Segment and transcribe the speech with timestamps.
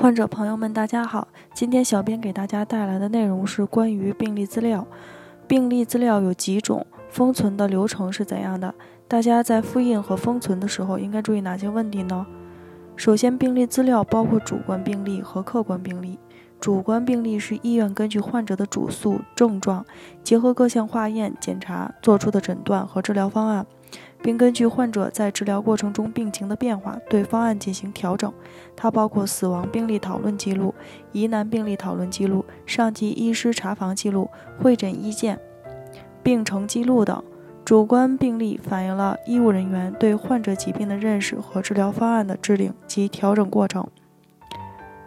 [0.00, 1.26] 患者朋友们，大家好！
[1.52, 4.86] 今天小编给大家带来的内容是关于病历资料。
[5.48, 8.72] 病历资料有几种，封存的流程是怎样的？
[9.08, 12.24] 大家在复印和封存的时候应该注意哪些问题呢？
[12.94, 16.16] 首先，病历资料包括主观病历和客观病历。
[16.60, 19.84] 主观病历是医院根据患者的主诉、症状，
[20.22, 23.66] 结合各项化验检查做出的诊断和治疗方案。
[24.22, 28.32] 并根据患者在治疗过程中病情的变化，对方案进行调整。
[28.76, 30.74] 它包括死亡病例讨论记录、
[31.12, 35.38] 疑难病例讨论记录、上级医师查房记录、会诊意见、
[36.22, 37.22] 病程记录等。
[37.64, 43.86] 主观病例反映了医务人员对患者疾病的认识和治疗方案的制定及调整过程。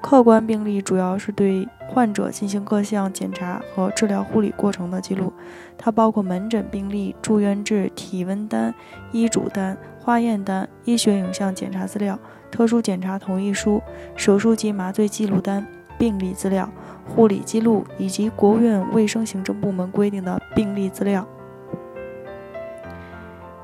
[0.00, 5.32] 客观病历主要是对患者进行各项检查和治疗护理过程的记录，
[5.76, 8.74] 它包括门诊病历、住院志、体温单、
[9.12, 12.18] 医嘱单、化验单、医学影像检查资料、
[12.50, 13.82] 特殊检查同意书、
[14.16, 15.66] 手术及麻醉记录单、
[15.98, 16.68] 病历资料、
[17.06, 21.26] 护理记录以及国务院卫生行政部门规定的病历资料。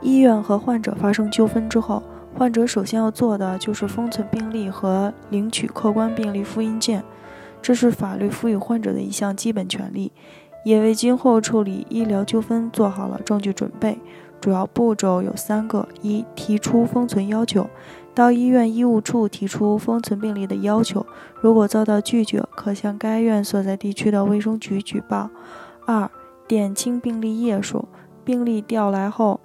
[0.02, 2.02] 医院和患者发生纠纷之后。
[2.38, 7.02] 患者首先要做的就是封存病历和领取客观病历复印件，
[7.62, 10.12] 这是法律赋予患者的一项基本权利，
[10.62, 13.98] 也为今后处理医疗纠纷做好了证据准备。
[14.38, 17.66] 主要步骤有三个：一、提出封存要求，
[18.14, 21.06] 到医院医务处提出封存病历的要求，
[21.40, 25.30] 如果遭到拒绝，可向该院所在地区的卫生局举报；
[25.86, 26.10] 二、
[26.46, 27.88] 点清病历页数，
[28.22, 29.40] 病历调来后。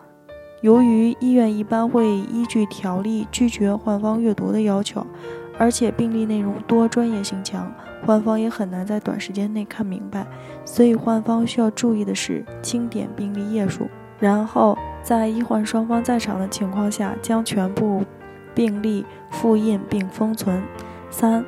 [0.62, 5.04] 由于医院一般会依据条例拒绝患方阅读的要求，
[5.58, 7.72] 而且病历内容多、专业性强，
[8.06, 10.26] 患方也很难在短时间内看明白，
[10.64, 13.88] 所以患方需要注意的是清点病历页数，
[14.20, 18.04] 然后在医患双方在场的情况下，将全部
[18.54, 20.62] 病历复印并封存。
[21.10, 21.44] 三、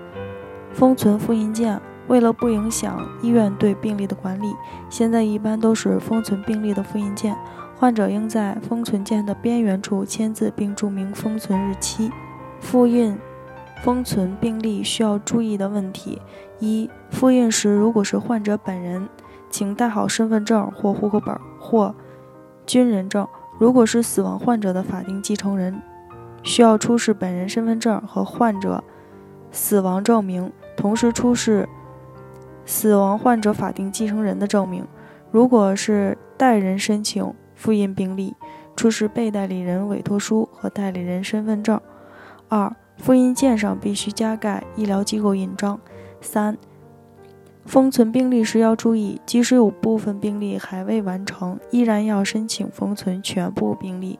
[0.71, 4.47] 封存复印件，为了不影响医院对病历的管理，
[4.89, 7.35] 现在一般都是封存病历的复印件。
[7.83, 12.09] 患者应在封存件的边缘处签字并注明封存日期。
[12.61, 13.17] 复印
[13.83, 16.21] 封存病历需要注意的问题：
[16.59, 19.09] 一、复印时如果是患者本人，
[19.49, 21.93] 请带好身份证或户口本或
[22.65, 23.25] 军人证；
[23.59, 25.81] 如果是死亡患者的法定继承人，
[26.41, 28.81] 需要出示本人身份证和患者
[29.51, 31.67] 死亡证明，同时出示
[32.65, 34.87] 死亡患者法定继承人的证明。
[35.31, 38.35] 如果是代人申请，复印病历，
[38.75, 41.79] 出示被代理人委托书和代理人身份证。
[42.49, 45.79] 二、复印件上必须加盖医疗机构印章。
[46.19, 46.57] 三、
[47.65, 54.19] 封存病历时要注意，即使有部分病历还未完成，依然要申请封存全部病历。